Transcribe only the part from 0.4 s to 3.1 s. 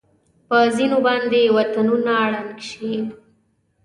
په ځېنو باندې وطنونه ړنګ شي.